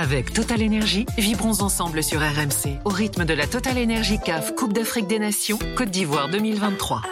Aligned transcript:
Avec 0.00 0.32
Total 0.32 0.62
Énergie, 0.62 1.06
vibrons 1.18 1.60
ensemble 1.60 2.04
sur 2.04 2.20
RMC 2.20 2.78
au 2.84 2.88
rythme 2.88 3.24
de 3.24 3.34
la 3.34 3.48
Total 3.48 3.76
Énergie 3.76 4.20
CAF 4.24 4.54
Coupe 4.54 4.72
d'Afrique 4.72 5.08
des 5.08 5.18
Nations 5.18 5.58
Côte 5.76 5.90
d'Ivoire 5.90 6.28
2023. 6.28 7.02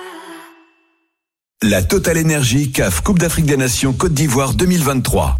La 1.64 1.82
Total 1.82 2.16
Énergie 2.16 2.70
CAF 2.70 3.00
Coupe 3.00 3.18
d'Afrique 3.18 3.46
des 3.46 3.56
Nations 3.56 3.92
Côte 3.92 4.14
d'Ivoire 4.14 4.54
2023. 4.54 5.34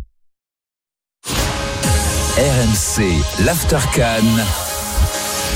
RMC, 2.37 3.45
l'After 3.45 3.79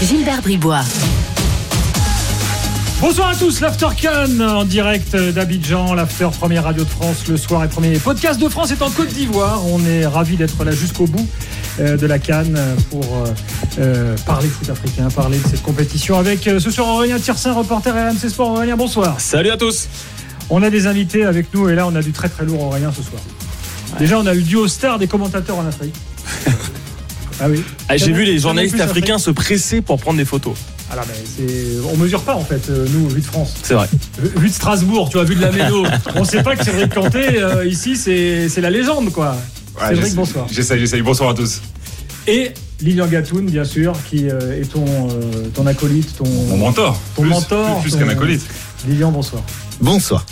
Gilbert 0.01 0.43
Bribois. 0.43 0.85
Bonsoir 3.01 3.31
à 3.31 3.35
tous, 3.35 3.61
l'After 3.61 3.89
Cannes 4.01 4.43
en 4.43 4.65
direct 4.65 5.17
d'Abidjan, 5.17 5.95
l'After 5.95 6.29
première 6.39 6.65
radio 6.65 6.85
de 6.85 6.89
France 6.89 7.27
le 7.27 7.37
soir 7.37 7.65
et 7.65 7.69
premier 7.69 7.99
podcast 7.99 8.39
de 8.39 8.49
France 8.49 8.71
est 8.71 8.83
en 8.83 8.91
Côte 8.91 9.09
d'Ivoire. 9.09 9.67
On 9.67 9.85
est 9.87 10.07
ravis 10.07 10.37
d'être 10.37 10.63
là 10.63 10.71
jusqu'au 10.71 11.07
bout 11.07 11.27
de 11.81 12.07
la 12.07 12.19
Cannes 12.19 12.59
pour 12.91 13.05
euh, 13.05 13.33
euh, 13.79 14.17
parler 14.27 14.49
foot 14.49 14.69
africain, 14.69 15.09
parler 15.09 15.39
de 15.39 15.49
cette 15.49 15.63
compétition 15.63 16.19
avec 16.19 16.43
ce 16.45 16.71
soir 16.71 16.89
Aurélien 16.89 17.19
Tiersin, 17.19 17.53
reporter 17.53 17.95
RMC 17.95 18.29
Sport. 18.29 18.51
Aurélien, 18.51 18.77
bonsoir. 18.77 19.21
Salut 19.21 19.51
à 19.51 19.57
tous. 19.57 19.89
On 20.51 20.63
a 20.63 20.71
des 20.71 20.87
invités 20.87 21.25
avec 21.25 21.55
nous 21.55 21.69
et 21.69 21.75
là 21.75 21.87
on 21.87 21.95
a 21.95 22.03
du 22.03 22.13
très 22.13 22.29
très 22.29 22.45
lourd 22.45 22.63
Aurélien 22.63 22.93
ce 22.93 23.03
soir. 23.03 23.23
Déjà 23.99 24.19
on 24.19 24.27
a 24.27 24.35
eu 24.35 24.43
duo 24.43 24.69
star 24.69 24.99
des 24.99 25.07
commentateurs 25.07 25.59
en 25.59 25.67
Afrique. 25.67 25.95
ah 27.41 27.49
oui. 27.49 27.63
Ah, 27.89 27.97
J'ai 27.97 28.13
vu 28.13 28.25
les 28.25 28.39
journalistes 28.39 28.81
africains 28.81 29.19
se 29.19 29.31
presser 29.31 29.81
pour 29.81 29.99
prendre 29.99 30.19
des 30.19 30.25
photos. 30.25 30.55
Alors, 30.93 31.05
mais 31.07 31.45
on 31.93 31.97
mesure 31.97 32.23
pas 32.23 32.35
en 32.35 32.45
fait, 32.45 32.69
euh, 32.69 32.85
nous, 32.93 33.09
vu 33.09 33.21
de 33.21 33.27
France. 33.27 33.55
C'est 33.63 33.75
vrai. 33.75 33.89
Vu 34.19 34.49
de 34.49 34.53
Strasbourg, 34.53 35.09
tu 35.09 35.19
vois, 35.19 35.25
vu 35.25 35.37
de 35.37 35.41
la 35.41 35.53
Méno. 35.53 35.87
on 36.17 36.25
sait 36.25 36.43
pas 36.43 36.57
que 36.57 36.65
Cédric 36.65 36.93
Canté, 36.93 37.41
euh, 37.41 37.65
ici, 37.65 37.97
c'est 37.97 38.61
la 38.61 38.71
légende, 38.71 39.13
quoi. 39.13 39.37
Cédric, 39.89 40.15
bonsoir. 40.15 40.47
J'essaye, 40.51 40.81
j'essaye. 40.81 41.03
Bonsoir 41.03 41.31
à 41.31 41.35
tous. 41.35 41.61
Et 42.27 42.53
Lilian 42.81 43.07
Gatoun, 43.07 43.47
bien 43.47 43.65
sûr, 43.65 43.95
qui 44.09 44.29
euh, 44.29 44.61
est 44.61 44.73
ton, 44.73 44.85
ton 45.55 45.67
acolyte, 45.67 46.17
ton. 46.17 46.29
Mon 46.29 46.57
mentor. 46.57 47.01
Ton 47.17 47.25
mentor. 47.25 47.81
Plus, 47.81 47.97
qu'un 47.97 48.09
acolyte. 48.09 48.43
Lilian, 48.87 49.11
bonsoir. 49.11 49.43
Bonsoir. 49.81 50.25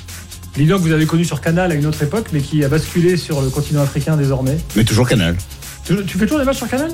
Lilian 0.56 0.78
que 0.78 0.82
vous 0.82 0.92
avez 0.92 1.06
connu 1.06 1.24
sur 1.24 1.40
Canal 1.40 1.72
à 1.72 1.74
une 1.74 1.86
autre 1.86 2.02
époque, 2.02 2.26
mais 2.32 2.40
qui 2.40 2.64
a 2.64 2.68
basculé 2.68 3.16
sur 3.16 3.40
le 3.40 3.48
continent 3.48 3.82
africain 3.82 4.16
désormais. 4.16 4.58
Mais 4.76 4.84
toujours 4.84 5.08
Canal. 5.08 5.36
Tu, 5.84 5.94
tu 6.04 6.18
fais 6.18 6.26
toujours 6.26 6.40
des 6.40 6.44
matchs 6.44 6.58
sur 6.58 6.68
Canal? 6.68 6.90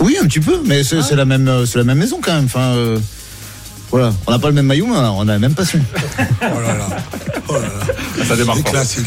Oui, 0.00 0.16
un 0.20 0.26
petit 0.26 0.40
peu, 0.40 0.60
mais 0.64 0.84
c'est 0.84 0.98
ah. 0.98 1.14
la 1.14 1.24
même, 1.24 1.48
euh, 1.48 1.66
c'est 1.66 1.78
la 1.78 1.84
même 1.84 1.98
maison 1.98 2.18
quand 2.20 2.34
même. 2.34 2.44
Enfin, 2.44 2.74
euh, 2.74 2.98
voilà, 3.90 4.12
on 4.26 4.32
n'a 4.32 4.38
pas 4.38 4.48
le 4.48 4.54
même 4.54 4.66
maillot, 4.66 4.86
mais 4.86 4.96
on 4.96 5.22
a 5.22 5.32
la 5.32 5.38
même 5.38 5.54
passion. 5.54 5.80
oh 6.18 6.24
là 6.40 6.76
là, 6.76 6.86
oh 7.48 7.54
là 7.54 7.60
là. 7.60 8.24
ça 8.24 8.36
démarre 8.36 8.62
classique. 8.62 9.06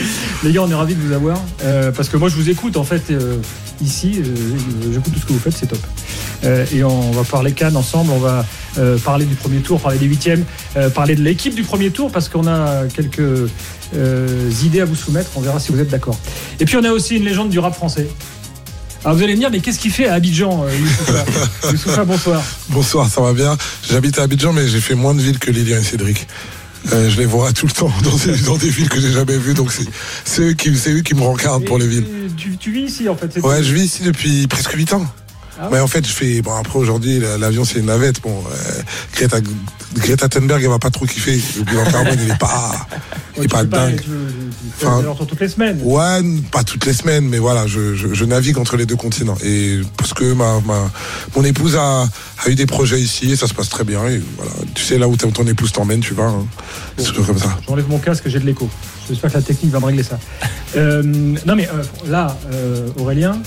Les 0.44 0.52
gars, 0.52 0.62
on 0.62 0.70
est 0.70 0.74
ravis 0.74 0.94
de 0.94 1.00
vous 1.00 1.12
avoir 1.12 1.42
euh, 1.64 1.92
parce 1.92 2.08
que 2.08 2.16
moi, 2.16 2.28
je 2.28 2.36
vous 2.36 2.50
écoute 2.50 2.76
en 2.76 2.84
fait 2.84 3.12
ici. 3.82 4.20
J'écoute 4.92 5.12
tout 5.12 5.20
ce 5.20 5.26
que 5.26 5.32
vous 5.32 5.38
faites, 5.38 5.54
c'est 5.56 5.66
top. 5.66 5.78
et 6.72 6.84
on 6.84 7.10
va 7.10 7.24
parler 7.24 7.52
Cannes 7.52 7.76
ensemble. 7.76 8.10
On 8.12 8.18
va 8.18 8.44
parler 9.04 9.24
du 9.24 9.34
premier 9.34 9.60
tour, 9.60 9.80
parler 9.80 9.98
des 9.98 10.06
huitièmes, 10.06 10.44
parler 10.94 11.14
de 11.14 11.22
l'équipe 11.22 11.54
du 11.54 11.62
premier 11.62 11.90
tour 11.90 12.10
parce 12.10 12.28
qu'on 12.28 12.46
a 12.46 12.86
quelques 12.86 13.50
idées 14.64 14.80
à 14.80 14.84
vous 14.84 14.96
soumettre. 14.96 15.30
On 15.36 15.40
verra 15.40 15.60
si 15.60 15.72
vous 15.72 15.80
êtes 15.80 15.90
d'accord. 15.90 16.18
Et 16.58 16.64
puis, 16.64 16.76
on 16.76 16.84
a 16.84 16.90
aussi 16.90 17.16
une 17.16 17.24
légende 17.24 17.50
du 17.50 17.58
rap 17.58 17.74
français. 17.74 18.08
Alors 19.04 19.16
vous 19.16 19.22
allez 19.22 19.34
me 19.34 19.38
dire, 19.38 19.50
mais 19.50 19.60
qu'est-ce 19.60 19.78
qu'il 19.78 19.90
fait 19.90 20.06
à 20.06 20.14
Abidjan, 20.14 20.64
euh, 20.64 21.70
Youssoufa 21.72 22.04
bonsoir. 22.04 22.42
Bonsoir, 22.68 23.08
ça 23.08 23.22
va 23.22 23.32
bien. 23.32 23.56
J'habite 23.88 24.18
à 24.18 24.24
Abidjan, 24.24 24.52
mais 24.52 24.68
j'ai 24.68 24.80
fait 24.80 24.94
moins 24.94 25.14
de 25.14 25.22
villes 25.22 25.38
que 25.38 25.50
Lilian 25.50 25.78
et 25.78 25.82
Cédric. 25.82 26.26
Euh, 26.92 27.10
je 27.10 27.18
les 27.18 27.26
vois 27.26 27.52
tout 27.52 27.66
le 27.66 27.72
temps 27.72 27.92
dans 28.02 28.56
des, 28.56 28.68
villes 28.68 28.88
que 28.88 29.00
j'ai 29.00 29.12
jamais 29.12 29.36
vues, 29.36 29.54
donc 29.54 29.70
c'est 30.24 30.42
eux, 30.42 30.52
qui, 30.54 30.72
qui 31.02 31.14
me 31.14 31.22
rencarnent 31.22 31.64
pour 31.64 31.78
les 31.78 31.86
villes. 31.86 32.06
Tu, 32.36 32.56
tu, 32.56 32.72
vis 32.72 32.82
ici 32.82 33.08
en 33.08 33.16
fait 33.16 33.38
Ouais, 33.42 33.62
je 33.62 33.72
vis 33.72 33.84
ici 33.84 34.02
depuis 34.02 34.46
presque 34.46 34.72
8 34.72 34.94
ans. 34.94 35.06
Ah 35.62 35.68
mais 35.70 35.78
en 35.78 35.86
fait, 35.86 36.06
je 36.06 36.12
fais. 36.12 36.40
Bon, 36.40 36.54
après, 36.54 36.78
aujourd'hui, 36.78 37.20
l'avion, 37.38 37.64
c'est 37.64 37.80
une 37.80 37.86
navette. 37.86 38.22
Bon, 38.22 38.42
euh, 38.50 38.82
Greta, 39.14 39.38
Greta 39.94 40.28
Thunberg, 40.28 40.62
elle 40.62 40.70
va 40.70 40.78
pas 40.78 40.90
trop 40.90 41.04
kiffer. 41.04 41.38
Le 41.58 41.64
bilan 41.64 41.84
carbone, 41.84 42.18
il 42.22 42.30
est 42.30 42.38
pas. 42.38 42.86
il 43.36 43.44
est 43.44 43.48
pas 43.48 43.64
dingue. 43.64 44.00
enfin, 44.82 45.02
toutes 45.28 45.40
les 45.40 45.48
semaines. 45.48 45.78
Ouais, 45.82 46.22
pas 46.50 46.64
toutes 46.64 46.86
les 46.86 46.94
semaines, 46.94 47.28
mais 47.28 47.38
voilà, 47.38 47.66
je, 47.66 47.94
je, 47.94 48.24
navigue 48.24 48.56
entre 48.56 48.76
les 48.76 48.86
deux 48.86 48.96
continents. 48.96 49.36
Et 49.44 49.80
parce 49.98 50.14
que 50.14 50.32
ma, 50.32 50.60
ma 50.60 50.90
mon 51.36 51.44
épouse 51.44 51.76
a, 51.76 52.08
a, 52.44 52.48
eu 52.48 52.54
des 52.54 52.66
projets 52.66 53.00
ici 53.00 53.32
et 53.32 53.36
ça 53.36 53.46
se 53.46 53.52
passe 53.52 53.68
très 53.68 53.84
bien. 53.84 54.06
Et 54.06 54.22
voilà, 54.36 54.52
tu 54.74 54.82
sais, 54.82 54.96
là 54.96 55.08
où 55.08 55.16
ton 55.16 55.46
épouse 55.46 55.72
t'emmène, 55.72 56.00
tu 56.00 56.14
vas. 56.14 56.24
Hein. 56.24 56.46
C'est 56.96 57.12
comme 57.14 57.38
ça. 57.38 57.58
J'enlève 57.68 57.88
mon 57.88 57.98
casque, 57.98 58.28
j'ai 58.28 58.38
de 58.38 58.46
l'écho. 58.46 58.68
J'espère 59.08 59.32
que 59.32 59.36
la 59.38 59.42
technique 59.42 59.72
va 59.72 59.80
me 59.80 59.86
régler 59.86 60.04
ça. 60.04 60.18
euh, 60.76 61.02
non, 61.02 61.56
mais 61.56 61.68
euh, 61.68 61.82
là, 62.08 62.36
euh, 62.52 62.88
Aurélien, 62.98 63.38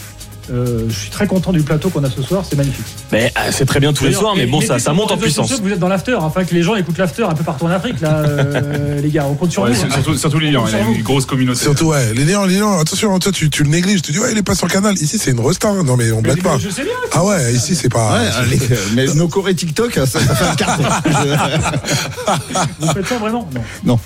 euh, 0.51 0.85
je 0.89 0.93
suis 0.93 1.09
très 1.09 1.27
content 1.27 1.51
du 1.51 1.61
plateau 1.61 1.89
qu'on 1.89 2.03
a 2.03 2.09
ce 2.09 2.21
soir, 2.21 2.43
c'est 2.47 2.55
magnifique. 2.55 2.85
Mais 3.11 3.31
euh, 3.37 3.49
c'est 3.51 3.65
très 3.65 3.79
bien 3.79 3.93
tous 3.93 4.05
les 4.05 4.13
soirs, 4.13 4.35
mais 4.35 4.45
bon, 4.45 4.61
ça, 4.61 4.79
ça 4.79 4.93
monte 4.93 5.11
en 5.11 5.17
puissance. 5.17 5.51
Vous 5.61 5.71
êtes 5.71 5.79
dans 5.79 5.87
l'after, 5.87 6.15
enfin 6.15 6.43
que 6.43 6.53
les 6.53 6.63
gens 6.63 6.75
écoutent 6.75 6.97
l'after 6.97 7.23
un 7.23 7.33
peu 7.33 7.43
partout 7.43 7.65
en 7.65 7.69
Afrique, 7.69 8.01
là, 8.01 8.17
euh, 8.17 9.01
les 9.01 9.09
gars. 9.09 9.25
On 9.25 9.35
compte 9.35 9.51
sur 9.51 9.65
vous. 9.65 9.71
Hein. 9.71 9.89
Surtout, 9.91 10.17
surtout 10.17 10.39
Lilian, 10.39 10.65
il 10.67 10.75
a 10.75 10.79
une 10.81 11.01
grosse 11.01 11.25
communauté. 11.25 11.61
Surtout, 11.61 11.85
ouais, 11.85 12.13
Lilian, 12.13 12.45
Lilian, 12.45 12.79
attention, 12.79 13.17
toi, 13.19 13.31
tu, 13.31 13.49
tu 13.49 13.63
le 13.63 13.69
négliges. 13.69 14.01
Tu 14.01 14.11
dis, 14.11 14.19
ouais, 14.19 14.31
il 14.31 14.37
est 14.37 14.43
pas 14.43 14.55
sur 14.55 14.67
le 14.67 14.71
canal. 14.71 14.95
Ici, 14.95 15.17
c'est 15.17 15.31
une 15.31 15.39
restar. 15.39 15.73
Non, 15.83 15.95
mais 15.95 16.11
on 16.11 16.21
blague 16.21 16.41
pas. 16.41 16.57
Je 16.59 16.69
sais 16.69 16.83
bien. 16.83 16.93
Ah 17.13 17.23
ouais, 17.23 17.53
ici, 17.53 17.75
c'est 17.75 17.89
pas. 17.89 18.13
Ouais, 18.13 18.57
mais 18.95 19.05
nos 19.13 19.27
corées 19.27 19.55
TikTok, 19.55 19.93
ça, 19.93 20.19
fait 20.19 20.45
un 20.45 20.55
carton. 20.55 20.83
vous 22.79 22.87
faites 22.87 23.07
ça 23.07 23.17
vraiment? 23.17 23.47
Non. 23.53 23.61
Non. 23.85 23.99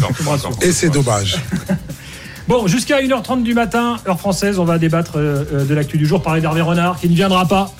Non, 0.00 0.08
pas 0.24 0.30
encore. 0.32 0.58
Et 0.62 0.72
c'est 0.72 0.90
dommage. 0.90 1.38
Bon, 2.48 2.66
jusqu'à 2.66 3.02
1h30 3.02 3.42
du 3.42 3.52
matin, 3.52 3.98
heure 4.08 4.18
française, 4.18 4.58
on 4.58 4.64
va 4.64 4.78
débattre 4.78 5.16
euh, 5.16 5.44
euh, 5.52 5.64
de 5.66 5.74
l'actu 5.74 5.98
du 5.98 6.06
jour, 6.06 6.22
parler 6.22 6.40
d'Hervé 6.40 6.62
Renard, 6.62 6.98
qui 6.98 7.06
ne 7.10 7.14
viendra 7.14 7.46
pas 7.46 7.74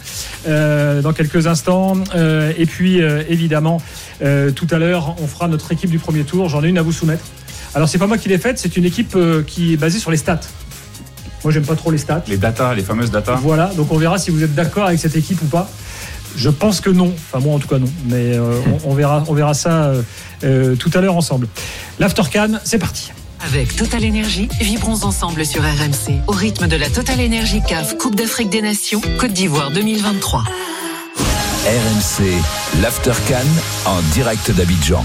euh, 0.46 1.00
dans 1.00 1.14
quelques 1.14 1.46
instants. 1.46 1.94
et 2.14 2.66
puis, 2.66 2.98
évidemment, 2.98 3.80
tout 4.20 4.66
à 4.70 4.78
l'heure, 4.78 5.16
on 5.22 5.26
fera 5.26 5.48
notre 5.48 5.72
équipe 5.72 5.88
du 5.88 5.98
premier 5.98 6.24
tour. 6.24 6.50
J'en 6.50 6.62
ai 6.62 6.68
une 6.68 6.76
à 6.76 6.82
vous 6.82 6.92
soumettre. 6.92 7.24
Alors, 7.74 7.88
c'est 7.88 7.96
pas 7.96 8.06
moi 8.06 8.18
qui 8.18 8.28
l'ai 8.28 8.36
faite, 8.36 8.58
c'est 8.58 8.76
une 8.76 8.84
équipe 8.84 9.16
qui 9.46 9.72
est 9.72 9.76
basée 9.78 9.98
sur 9.98 10.10
les 10.10 10.18
stats. 10.18 10.40
Moi, 11.44 11.52
j'aime 11.52 11.64
pas 11.64 11.76
trop 11.76 11.90
les 11.90 11.98
stats. 11.98 12.24
Les 12.28 12.36
datas, 12.36 12.74
les 12.74 12.82
fameuses 12.82 13.10
datas. 13.10 13.36
Voilà, 13.36 13.68
donc 13.74 13.90
on 13.90 13.96
verra 13.96 14.18
si 14.18 14.30
vous 14.30 14.42
êtes 14.42 14.54
d'accord 14.54 14.84
avec 14.84 14.98
cette 14.98 15.16
équipe 15.16 15.40
ou 15.40 15.46
pas. 15.46 15.70
Je 16.36 16.50
pense 16.50 16.82
que 16.82 16.90
non. 16.90 17.14
Enfin, 17.14 17.42
moi, 17.42 17.54
en 17.54 17.58
tout 17.58 17.68
cas, 17.68 17.78
non. 17.78 17.88
Mais 18.04 18.38
on, 18.84 18.92
verra, 18.92 19.24
on 19.28 19.32
verra 19.32 19.54
ça 19.54 19.92
tout 20.42 20.90
à 20.92 21.00
l'heure 21.00 21.16
ensemble. 21.16 21.48
L'Aftercan, 21.98 22.58
c'est 22.64 22.78
parti. 22.78 23.12
Avec 23.40 23.76
Total 23.76 24.04
Énergie, 24.04 24.48
vibrons 24.60 25.04
ensemble 25.04 25.46
sur 25.46 25.62
RMC 25.62 26.22
au 26.26 26.32
rythme 26.32 26.66
de 26.66 26.76
la 26.76 26.90
Total 26.90 27.20
Énergie 27.20 27.60
CAF 27.66 27.96
Coupe 27.96 28.16
d'Afrique 28.16 28.50
des 28.50 28.62
Nations 28.62 29.00
Côte 29.18 29.32
d'Ivoire 29.32 29.70
2023. 29.70 30.40
RMC, 30.40 32.24
l'After 32.82 33.12
en 33.86 34.02
direct 34.12 34.50
d'Abidjan. 34.50 35.04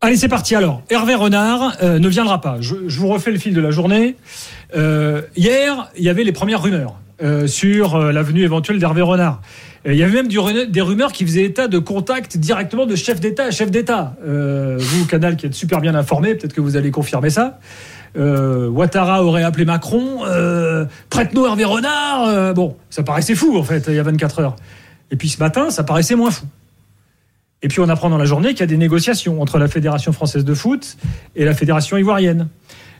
Allez, 0.00 0.16
c'est 0.16 0.28
parti 0.28 0.54
alors. 0.54 0.82
Hervé 0.90 1.14
Renard 1.14 1.76
euh, 1.82 1.98
ne 1.98 2.08
viendra 2.08 2.40
pas. 2.40 2.58
Je, 2.60 2.74
vous 2.74 3.08
refais 3.08 3.30
le 3.30 3.38
fil 3.38 3.54
de 3.54 3.60
la 3.60 3.70
journée. 3.70 4.16
Euh, 4.76 5.22
hier, 5.36 5.90
il 5.96 6.04
y 6.04 6.08
avait 6.08 6.24
les 6.24 6.32
premières 6.32 6.62
rumeurs 6.62 7.01
euh, 7.22 7.46
sur 7.46 7.98
la 7.98 8.22
venue 8.22 8.42
éventuelle 8.42 8.78
d'Hervé 8.78 9.02
Renard. 9.02 9.40
Il 9.84 9.96
y 9.96 10.04
avait 10.04 10.22
même 10.22 10.28
des 10.28 10.80
rumeurs 10.80 11.10
qui 11.12 11.24
faisaient 11.24 11.42
état 11.42 11.66
de 11.66 11.78
contact 11.80 12.36
directement 12.36 12.86
de 12.86 12.94
chef 12.94 13.18
d'État 13.18 13.46
à 13.46 13.50
chef 13.50 13.70
d'État. 13.70 14.14
Euh, 14.24 14.76
vous, 14.78 15.06
Canal, 15.06 15.36
qui 15.36 15.46
êtes 15.46 15.54
super 15.54 15.80
bien 15.80 15.96
informé, 15.96 16.36
peut-être 16.36 16.52
que 16.52 16.60
vous 16.60 16.76
allez 16.76 16.92
confirmer 16.92 17.30
ça. 17.30 17.58
Euh, 18.16 18.68
Ouattara 18.68 19.24
aurait 19.24 19.42
appelé 19.42 19.64
Macron, 19.64 20.24
euh, 20.26 20.84
prête-nous 21.10 21.46
Hervé 21.46 21.64
Renard. 21.64 22.28
Euh, 22.28 22.52
bon, 22.52 22.76
ça 22.90 23.02
paraissait 23.02 23.34
fou, 23.34 23.56
en 23.56 23.64
fait, 23.64 23.86
il 23.88 23.94
y 23.94 23.98
a 23.98 24.02
24 24.02 24.40
heures. 24.40 24.56
Et 25.10 25.16
puis 25.16 25.28
ce 25.28 25.38
matin, 25.38 25.70
ça 25.70 25.82
paraissait 25.82 26.14
moins 26.14 26.30
fou. 26.30 26.46
Et 27.62 27.68
puis 27.68 27.80
on 27.80 27.88
apprend 27.88 28.10
dans 28.10 28.18
la 28.18 28.24
journée 28.24 28.50
qu'il 28.50 28.60
y 28.60 28.64
a 28.64 28.66
des 28.66 28.76
négociations 28.76 29.40
entre 29.40 29.58
la 29.58 29.68
Fédération 29.68 30.12
française 30.12 30.44
de 30.44 30.54
foot 30.54 30.96
et 31.36 31.44
la 31.44 31.54
Fédération 31.54 31.96
ivoirienne. 31.96 32.48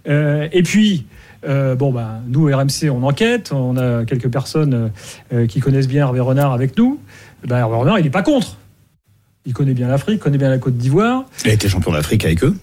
et 0.07 0.63
puis, 0.65 1.07
euh, 1.45 1.75
bon, 1.75 1.93
ben, 1.93 2.23
nous, 2.29 2.47
RMC, 2.47 2.91
on 2.91 3.03
enquête. 3.03 3.53
On 3.53 3.77
a 3.77 4.05
quelques 4.05 4.31
personnes 4.31 4.91
euh, 5.33 5.47
qui 5.47 5.61
connaissent 5.61 5.89
bien 5.89 6.07
Hervé 6.07 6.21
Renard 6.21 6.53
avec 6.53 6.77
nous. 6.79 7.01
Ben, 7.47 7.59
Hervé 7.59 7.77
Renard, 7.77 7.99
il 7.99 8.05
n'est 8.05 8.11
pas 8.11 8.23
contre. 8.23 8.57
Il 9.45 9.55
connaît 9.55 9.75
bien 9.75 9.89
l'Afrique, 9.89 10.21
connaît 10.21 10.39
bien 10.39 10.51
la 10.51 10.59
Côte 10.59 10.77
d'Ivoire. 10.77 11.25
Il 11.45 11.51
a 11.51 11.55
été 11.55 11.69
champion 11.69 11.91
d'Afrique 11.91 12.25
avec 12.25 12.45
eux. 12.45 12.55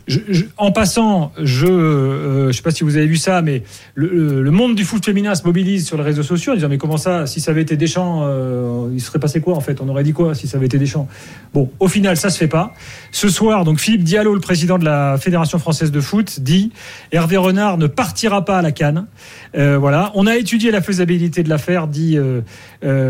en 0.55 0.71
passant, 0.71 1.33
je 1.37 1.65
ne 1.65 1.71
euh, 1.71 2.51
sais 2.53 2.61
pas 2.61 2.71
si 2.71 2.85
vous 2.85 2.95
avez 2.95 3.05
vu 3.05 3.17
ça, 3.17 3.41
mais 3.41 3.63
le, 3.95 4.49
monde 4.49 4.75
du 4.75 4.85
foot 4.85 5.03
féminin 5.03 5.35
se 5.35 5.43
mobilise 5.43 5.85
sur 5.85 5.97
les 5.97 6.03
réseaux 6.03 6.23
sociaux 6.23 6.53
en 6.53 6.55
disant 6.55 6.69
mais 6.69 6.77
comment 6.77 6.95
ça, 6.95 7.27
si 7.27 7.41
ça 7.41 7.51
avait 7.51 7.63
été 7.63 7.75
Deschamps, 7.75 8.21
euh, 8.23 8.89
il 8.93 9.01
serait 9.01 9.19
passé 9.19 9.41
quoi 9.41 9.55
en 9.55 9.59
fait? 9.59 9.81
On 9.81 9.89
aurait 9.89 10.05
dit 10.05 10.13
quoi 10.13 10.33
si 10.35 10.47
ça 10.47 10.55
avait 10.55 10.67
été 10.67 10.77
Deschamps? 10.77 11.09
Bon, 11.53 11.69
au 11.81 11.89
final, 11.89 12.15
ça 12.15 12.29
se 12.29 12.37
fait 12.37 12.47
pas. 12.47 12.73
Ce 13.11 13.27
soir, 13.27 13.65
donc 13.65 13.81
Philippe 13.81 14.05
Diallo, 14.05 14.33
le 14.33 14.39
président 14.39 14.77
de 14.77 14.85
la 14.85 15.17
Fédération 15.17 15.59
française 15.59 15.91
de 15.91 15.99
foot, 15.99 16.39
dit 16.39 16.71
Hervé 17.11 17.35
Renard 17.35 17.77
ne 17.77 17.87
partira 17.87 18.45
pas 18.45 18.57
à 18.57 18.61
la 18.61 18.71
Cannes. 18.71 19.05
Euh, 19.57 19.77
voilà, 19.77 20.13
on 20.15 20.27
a 20.27 20.37
étudié 20.37 20.71
la 20.71 20.81
faisabilité 20.81 21.43
de 21.43 21.49
l'affaire, 21.49 21.87
dit 21.87 22.17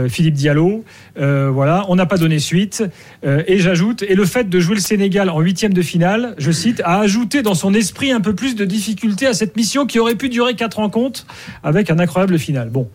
Philippe 0.10 0.34
Diallo. 0.34 0.84
voilà, 1.16 1.86
on 1.88 1.96
n'a 1.96 2.08
pas 2.08 2.18
donné 2.18 2.40
suite. 2.40 2.84
et 3.24 3.59
Et 3.60 3.62
j'ajoute, 3.62 4.04
et 4.04 4.16
le 4.16 4.24
fait 4.24 4.48
de 4.48 4.58
jouer 4.62 4.76
le 4.76 4.80
Sénégal 4.80 5.30
en 5.30 5.42
huitième 5.42 5.74
de 5.74 5.82
finale, 5.82 6.34
je 6.38 6.50
cite, 6.50 6.82
a 6.86 7.02
ajouté 7.02 7.42
dans 7.42 7.56
son 7.56 7.74
esprit 7.74 8.14
un 8.14 8.22
peu 8.22 8.34
plus 8.34 8.56
de 8.56 8.64
difficulté 8.64 9.28
à 9.28 9.34
cette 9.34 9.58
mission 9.58 9.86
qui 9.86 10.00
aurait 10.00 10.16
pu 10.16 10.30
durer 10.30 10.56
quatre 10.56 10.76
rencontres 10.76 11.28
avec 11.62 11.90
un 11.90 12.00
incroyable 12.00 12.40
final. 12.40 12.70
Bon, 12.70 12.88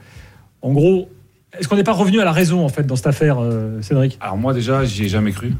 en 0.63 0.73
gros, 0.73 1.11
est-ce 1.53 1.69
qu'on 1.69 1.77
n'est 1.77 1.85
pas 1.85 1.93
revenu 1.93 2.19
à 2.19 2.25
la 2.25 2.33
raison 2.33 2.65
en 2.65 2.71
fait 2.71 2.85
dans 2.87 2.97
cette 2.97 3.09
affaire, 3.09 3.43
euh, 3.43 3.83
Cédric? 3.83 4.17
Alors 4.23 4.39
moi 4.39 4.55
déjà, 4.55 4.87
j'y 4.87 5.05
ai 5.05 5.09
jamais 5.11 5.33
cru 5.33 5.53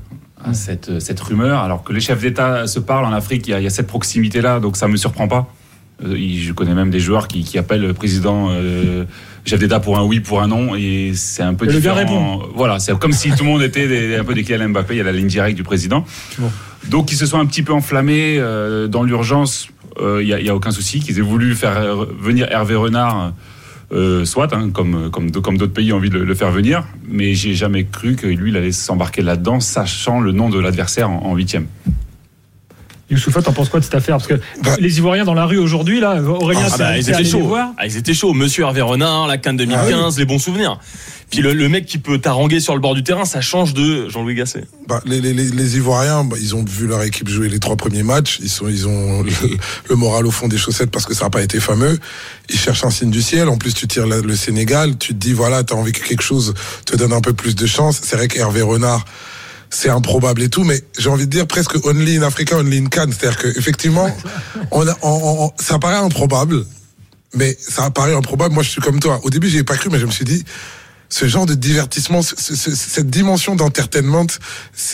cette, 0.55 0.99
cette 1.01 1.21
rumeur. 1.21 1.59
Alors 1.59 1.85
que 1.85 1.93
les 1.93 2.01
chefs 2.01 2.23
d'État 2.23 2.67
se 2.67 2.79
parlent 2.79 3.05
en 3.05 3.13
Afrique, 3.13 3.47
il 3.47 3.59
y 3.59 3.63
y 3.63 3.67
a 3.67 3.71
cette 3.71 3.87
proximité-là, 3.87 4.59
donc 4.59 4.79
ça 4.79 4.89
me 4.89 4.97
surprend 4.97 5.29
pas. 5.29 5.54
Euh, 6.03 6.17
Je 6.17 6.53
connais 6.53 6.75
même 6.75 6.91
des 6.91 7.01
joueurs 7.01 7.29
qui, 7.29 7.45
qui 7.45 7.59
appellent 7.59 7.83
le 7.83 7.93
président 7.95 8.49
euh, 8.51 9.05
d'État 9.47 9.79
pour 9.81 9.99
un 9.99 10.03
oui, 10.05 10.21
pour 10.21 10.41
un 10.43 10.49
non, 10.49 10.75
et 10.75 11.13
c'est 11.15 11.43
un 11.43 11.55
peu 11.55 11.67
Et 11.67 11.73
le 11.73 11.79
gars 11.81 11.93
différent. 12.05 12.43
Voilà, 12.55 12.79
c'est 12.79 12.99
comme 12.99 13.13
si 13.13 13.31
tout 13.31 13.45
le 13.45 13.51
monde 13.51 13.63
était 13.63 13.87
des- 13.87 14.17
un 14.17 14.25
peu 14.25 14.35
des 14.35 14.43
Kylian 14.43 14.71
Mbappé. 14.71 14.95
Il 14.95 14.99
y 14.99 15.01
a 15.01 15.05
la 15.05 15.13
ligne 15.13 15.29
directe 15.29 15.57
du 15.57 15.63
président. 15.63 16.05
Bon. 16.39 16.51
Donc 16.91 17.13
ils 17.13 17.17
se 17.17 17.27
sont 17.27 17.39
un 17.39 17.47
petit 17.47 17.63
peu 17.63 17.73
enflammés 17.73 18.37
euh, 18.39 18.89
dans 18.89 19.03
l'urgence. 19.05 19.69
euh, 20.01 20.21
Il 20.23 20.35
n'y 20.35 20.49
a, 20.49 20.55
aucun 20.57 20.73
souci 20.73 20.99
qu'ils 21.01 21.19
aient 21.19 21.23
voulu 21.23 21.55
faire 21.55 21.77
euh, 21.79 22.07
venir 22.21 22.49
Hervé 22.51 22.75
Renard. 22.75 23.33
euh, 23.93 24.25
soit, 24.25 24.53
hein, 24.53 24.71
comme, 24.71 25.11
comme, 25.13 25.31
d- 25.31 25.41
comme 25.41 25.57
d'autres 25.59 25.73
pays 25.75 25.93
ont 25.93 25.97
envie 25.99 26.11
de 26.11 26.19
le, 26.19 26.25
le 26.25 26.35
faire 26.35 26.51
venir, 26.51 26.83
mais 27.09 27.35
j'ai 27.35 27.55
jamais 27.55 27.85
cru 27.85 28.17
que 28.17 28.27
lui, 28.27 28.51
il 28.51 28.57
allait 28.57 28.73
s'embarquer 28.73 29.23
là-dedans, 29.23 29.61
sachant 29.61 30.19
le 30.21 30.33
nom 30.33 30.49
de 30.49 30.59
l'adversaire 30.59 31.09
en 31.11 31.37
huitième. 31.37 31.67
Youssoufa, 33.11 33.43
t'en 33.43 33.53
penses 33.53 33.69
quoi 33.69 33.81
de 33.81 33.85
cette 33.85 33.95
affaire 33.95 34.17
Parce 34.17 34.27
que 34.27 34.41
Bah- 34.63 34.77
les 34.81 34.97
Ivoiriens 34.99 35.25
dans 35.25 35.35
la 35.35 35.45
rue 35.47 35.59
aujourd'hui, 35.59 36.01
là, 36.01 36.21
Aurélien, 36.23 36.63
Ah 36.67 36.71
c'est 36.71 36.79
bah, 36.79 36.97
ils 36.99 37.11
étaient 37.11 37.25
chauds. 37.25 37.55
Ah, 37.77 37.87
ils 37.87 37.97
étaient 37.97 38.15
chauds. 38.15 38.33
Monsieur 38.33 38.65
Hervé 38.65 38.81
Renard, 38.81 39.27
la 39.27 39.37
Cannes 39.39 39.57
2015, 39.59 40.19
les 40.19 40.25
bons 40.25 40.39
souvenirs. 40.39 40.79
Puis 41.31 41.43
le, 41.43 41.53
le 41.53 41.69
mec 41.69 41.87
qui 41.87 41.99
peut 41.99 42.19
t'haranguer 42.19 42.61
sur 42.61 42.75
le 42.75 42.81
bord 42.81 42.95
du 42.95 43.03
terrain, 43.03 43.25
ça 43.25 43.41
change 43.41 43.75
de 43.75 44.09
Jean-Louis 44.09 44.35
Gasset. 44.37 44.65
Bah, 44.89 45.01
les, 45.05 45.21
les, 45.21 45.33
les, 45.35 45.51
les 45.51 45.77
Ivoiriens, 45.77 46.23
bah, 46.25 46.37
ils 46.41 46.55
ont 46.55 46.65
vu 46.65 46.87
leur 46.87 47.03
équipe 47.03 47.29
jouer 47.29 47.49
les 47.49 47.59
trois 47.59 47.77
premiers 47.77 48.03
matchs. 48.05 48.39
Ils, 48.43 48.49
sont, 48.51 48.69
ils 48.69 48.87
ont 48.87 49.23
le, 49.23 49.33
le 49.91 49.97
moral 49.97 50.27
au 50.27 50.31
fond 50.31 50.49
des 50.49 50.59
chaussettes 50.59 50.91
parce 50.91 51.07
que 51.07 51.15
ça 51.15 51.25
n'a 51.25 51.31
pas 51.31 51.43
été 51.43 51.61
fameux. 51.61 51.99
Ils 52.51 52.59
cherchent 52.59 52.85
un 52.85 52.91
signe 52.91 53.11
du 53.11 53.23
ciel. 53.23 53.49
En 53.49 53.57
plus, 53.57 53.75
tu 53.75 53.89
tires 53.89 54.07
la- 54.07 54.21
le 54.21 54.37
Sénégal. 54.37 54.97
Tu 54.97 55.09
te 55.15 55.19
dis, 55.19 55.33
voilà, 55.33 55.65
tu 55.65 55.75
as 55.75 55.77
envie 55.77 55.93
que 55.93 56.07
quelque 56.07 56.23
chose 56.23 56.55
te 56.87 56.95
donne 56.97 57.13
un 57.13 57.21
peu 57.21 57.33
plus 57.33 57.55
de 57.57 57.67
chance. 57.67 58.01
C'est 58.03 58.17
vrai 58.17 58.29
qu'Hervé 58.29 58.63
Renard, 58.63 59.05
c'est 59.75 59.89
improbable 59.91 60.43
et 60.43 60.49
tout, 60.49 60.63
mais 60.65 60.81
j'ai 60.99 61.09
envie 61.11 61.27
de 61.27 61.31
dire 61.31 61.47
presque 61.47 61.85
only 61.85 62.17
in 62.17 62.23
Africa, 62.23 62.57
only 62.57 62.79
in 62.79 62.87
Cannes. 62.87 63.13
C'est-à-dire 63.13 63.39
que 63.39 63.49
effectivement, 63.59 64.09
on 64.71 64.87
a, 64.87 64.95
on- 65.03 65.47
on- 65.47 65.53
ça 65.63 65.79
paraît 65.79 65.97
improbable, 65.97 66.65
mais 67.35 67.57
ça 67.61 67.91
paraît 67.91 68.15
improbable. 68.15 68.55
Moi, 68.55 68.63
je 68.63 68.71
suis 68.71 68.81
comme 68.81 69.01
toi. 69.01 69.21
Au 69.25 69.31
début, 69.31 69.49
j'y 69.49 69.59
ai 69.59 69.65
pas 69.65 69.77
cru, 69.77 69.91
mais 69.91 69.99
je 69.99 70.07
me 70.07 70.11
suis 70.13 70.25
dit, 70.25 70.45
ce 71.09 71.29
genre 71.29 71.47
de 71.47 71.55
divertissement, 71.55 72.23
ce- 72.23 72.35
ce- 72.37 72.55
ce- 72.57 72.75
cette 72.75 73.09
dimension 73.11 73.55
d'entertainment, 73.55 74.27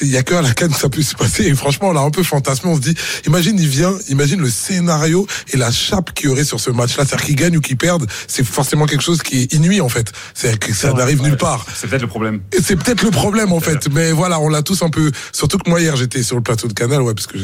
il 0.03 0.09
y 0.09 0.17
a 0.17 0.23
que 0.23 0.35
à 0.35 0.43
la 0.43 0.53
canne 0.53 0.73
ça 0.73 0.89
peut 0.89 1.03
se 1.03 1.15
passer. 1.15 1.45
Et 1.45 1.55
franchement, 1.55 1.89
on 1.89 1.93
l'a 1.93 2.01
un 2.03 2.11
peu 2.11 2.23
fantasmé. 2.23 2.71
On 2.71 2.77
se 2.77 2.81
dit, 2.81 2.95
imagine, 3.27 3.59
il 3.59 3.69
vient, 3.69 3.95
imagine 4.09 4.41
le 4.41 4.51
scénario 4.51 5.27
et 5.53 5.57
la 5.57 5.71
chape 5.71 6.13
qu'il 6.13 6.29
y 6.29 6.33
aurait 6.33 6.45
sur 6.45 6.61
ce 6.61 6.71
match-là. 6.71 7.05
C'est-à-dire 7.07 7.27
qu'il 7.27 7.37
gagne 7.37 7.57
ou 7.57 7.61
qu'il 7.61 7.77
perde, 7.77 8.07
c'est 8.29 8.45
forcément 8.45 8.87
quelque 8.87 9.03
chose 9.03 9.23
qui 9.23 9.43
est 9.43 9.53
inouï 9.55 9.81
en 9.81 9.89
fait. 9.89 10.13
C'est 10.35 10.59
que 10.59 10.75
ça 10.75 10.93
n'arrive 10.93 11.23
nulle 11.23 11.37
part. 11.37 11.65
C'est 11.75 11.87
peut-être 11.89 12.03
le 12.03 12.09
problème. 12.09 12.41
Et 12.53 12.61
c'est 12.63 12.77
peut-être 12.77 13.03
le 13.03 13.11
problème 13.11 13.53
en 13.53 13.61
fait, 13.61 13.89
mais 13.91 14.13
voilà, 14.13 14.41
on 14.41 14.49
l'a 14.49 14.63
tous 14.63 14.83
un 14.83 14.91
peu. 14.91 15.11
Surtout 15.33 15.59
que 15.59 15.69
moi 15.71 15.81
hier 15.81 15.97
j'étais 15.97 16.23
sur 16.23 16.37
le 16.37 16.43
plateau 16.43 16.69
de 16.69 16.73
Canal, 16.75 17.03
ouais, 17.03 17.15
parce 17.15 17.27
que 17.27 17.39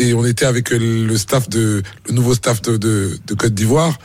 et 0.00 0.14
on 0.14 0.24
était 0.24 0.46
avec 0.46 0.70
le 0.70 1.16
staff 1.18 1.48
de 1.48 1.82
le 2.06 2.12
nouveau 2.14 2.34
staff 2.34 2.62
de, 2.62 2.76
de, 2.76 3.18
de 3.26 3.34
Côte 3.34 3.54
d'Ivoire. 3.54 3.98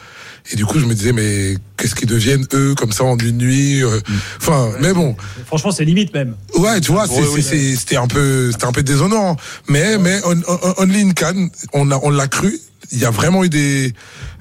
Et 0.51 0.55
du 0.55 0.65
coup, 0.65 0.79
je 0.79 0.85
me 0.85 0.93
disais, 0.93 1.11
mais 1.11 1.55
qu'est-ce 1.77 1.95
qu'ils 1.95 2.07
deviennent 2.07 2.45
eux 2.53 2.75
comme 2.75 2.91
ça 2.91 3.03
en 3.03 3.17
une 3.17 3.37
nuit 3.37 3.81
euh, 3.83 3.99
Enfin, 4.37 4.71
mais 4.79 4.93
bon, 4.93 5.15
Franchement, 5.47 5.71
c'est 5.71 5.85
limite 5.85 6.13
même. 6.13 6.35
ouais, 6.57 6.79
tu 6.81 6.91
vois, 6.91 7.07
c'est- 7.07 7.13
Ouais, 7.21 7.27
oui. 7.33 7.41
c'est- 7.41 7.57
c'est- 7.57 7.75
c'était 7.77 7.95
un 7.97 8.07
peu, 8.07 8.51
c'était 8.51 8.65
un 8.65 8.71
peu 8.71 8.83
déshonorant. 8.83 9.37
Mais, 9.67 9.97
mais 9.97 10.19
on, 10.25 10.39
on, 10.47 10.73
Only 10.83 11.01
in 11.01 11.11
Cannes, 11.11 11.49
on 11.73 11.89
a, 11.91 11.99
on 12.03 12.09
l'a 12.11 12.27
cru. 12.27 12.59
Il 12.91 12.99
y 12.99 13.05
a 13.05 13.09
vraiment 13.09 13.43
eu 13.43 13.49
des, 13.49 13.93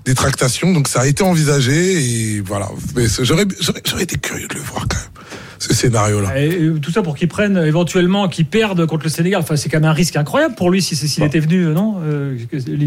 des 0.04 0.14
tractations, 0.14 0.72
donc 0.74 0.88
ça 0.88 1.00
a 1.00 1.06
été 1.06 1.22
envisagé 1.22 2.34
et 2.36 2.40
voilà. 2.42 2.68
Mais 2.94 3.06
j'aurais, 3.22 3.46
j'aurais 3.86 4.02
été 4.02 4.18
curieux 4.18 4.46
de 4.48 4.54
le 4.56 4.60
voir 4.60 4.86
quand 4.86 4.96
même, 4.98 5.13
ce 5.58 5.72
scénario-là. 5.74 6.38
Et 6.40 6.56
euh, 6.62 6.78
tout 6.80 6.90
ça 6.90 7.02
pour 7.02 7.16
qu'ils 7.16 7.28
prennent 7.28 7.56
éventuellement, 7.56 8.28
qu'ils 8.28 8.46
perdent 8.46 8.86
contre 8.86 9.04
le 9.04 9.10
Sénégal. 9.10 9.40
Enfin, 9.40 9.56
c'est 9.56 9.68
quand 9.68 9.78
même 9.80 9.88
un 9.90 9.92
risque 9.92 10.16
incroyable 10.16 10.54
pour 10.54 10.70
lui 10.70 10.82
si 10.82 10.96
c'est- 10.96 11.06
s'il 11.06 11.24
était 11.24 11.40
venu, 11.40 11.66
euh, 11.66 11.72
non 11.74 11.96
euh, 12.04 12.36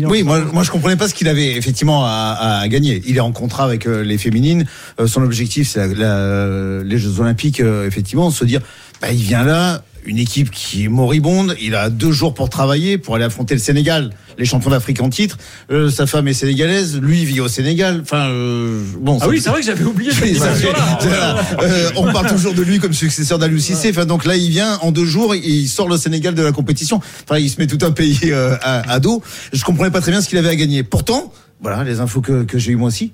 Oui, 0.10 0.24
moi, 0.24 0.42
moi 0.54 0.64
je 0.64 0.72
comprenais 0.72 0.96
pas 0.96 1.08
ce 1.08 1.14
qu'il 1.14 1.28
avait 1.28 1.56
effectivement 1.56 2.04
à, 2.06 2.60
à 2.62 2.68
gagner. 2.68 3.02
Il 3.06 3.18
est 3.18 3.22
en 3.22 3.32
contrat 3.32 3.64
avec 3.66 3.88
euh, 3.88 4.04
les 4.04 4.18
féminines. 4.18 4.66
Euh, 5.00 5.08
son 5.08 5.24
objectif, 5.24 5.68
c'est 5.70 5.88
les 5.88 6.98
Jeux 6.98 7.20
Olympiques, 7.20 7.60
euh, 7.60 7.88
effectivement, 7.88 8.30
se 8.32 8.46
dire, 8.46 8.62
bah, 9.02 9.12
il 9.12 9.22
vient 9.22 9.44
là, 9.44 9.84
une 10.08 10.18
équipe 10.18 10.50
qui 10.50 10.86
est 10.86 10.88
moribonde. 10.88 11.56
Il 11.62 11.76
a 11.76 11.90
deux 11.90 12.12
jours 12.12 12.34
pour 12.34 12.50
travailler, 12.50 12.98
pour 12.98 13.16
aller 13.16 13.26
affronter 13.26 13.54
le 13.54 13.60
Sénégal, 13.60 14.12
les 14.38 14.46
champions 14.46 14.72
d'Afrique 14.72 15.02
en 15.02 15.10
titre. 15.10 15.38
Euh, 15.70 15.92
sa 15.92 16.08
femme 16.08 16.28
est 16.28 16.34
sénégalaise, 16.34 16.98
lui 17.00 17.26
vit 17.26 17.42
au 17.42 17.48
Sénégal. 17.50 18.00
Enfin, 18.02 18.30
euh, 18.30 18.82
bon. 19.00 19.20
Ah 19.22 19.28
oui, 19.28 19.40
c'est 19.42 19.50
vrai 19.50 19.60
que 19.60 19.66
j'avais 19.66 19.84
oublié 19.84 20.12
cette 20.12 20.32
dimension-là. 20.32 21.38
Euh, 21.62 21.92
on 21.98 22.12
parle 22.12 22.30
toujours 22.30 22.54
de 22.54 22.62
lui 22.64 22.80
comme 22.80 22.94
successeur 22.94 23.38
d'Aliou 23.38 23.60
Cissé. 23.60 23.90
Enfin, 23.92 24.06
donc 24.06 24.26
là, 24.26 24.38
il 24.38 24.50
vient 24.50 24.78
en 24.82 24.92
deux 24.92 25.06
jours, 25.06 25.36
et 25.36 25.40
il 25.40 25.68
sort 25.68 25.90
le 25.90 25.98
Sénégal 25.98 26.34
de 26.34 26.42
la 26.42 26.54
compétition. 26.54 27.02
Enfin, 27.30 27.38
il 27.40 27.50
se 27.50 27.60
met 27.60 27.68
tout 27.68 27.86
un 27.86 27.92
pays 27.92 28.20
euh, 28.26 28.56
à, 28.62 28.90
à 28.90 29.00
dos. 29.00 29.22
Je 29.52 29.64
comprenais 29.64 29.92
pas 29.92 30.02
très 30.02 30.12
bien 30.12 30.22
ce 30.22 30.30
qu'il 30.30 30.38
avait 30.38 30.50
à 30.50 30.56
gagner. 30.56 30.84
Pourtant, 30.84 31.34
voilà, 31.62 31.84
les 31.84 32.00
infos 32.00 32.22
que, 32.22 32.44
que 32.44 32.58
j'ai 32.58 32.72
eu 32.72 32.76
moi 32.78 32.88
aussi. 32.88 33.12